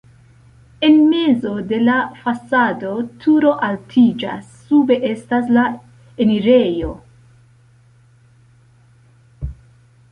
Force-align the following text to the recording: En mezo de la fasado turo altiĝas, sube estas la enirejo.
En 0.85 0.95
mezo 1.09 1.51
de 1.71 1.77
la 1.89 1.97
fasado 2.21 2.93
turo 3.25 3.51
altiĝas, 3.67 4.49
sube 4.71 4.99
estas 5.11 5.53
la 5.59 5.67
enirejo. 6.27 6.95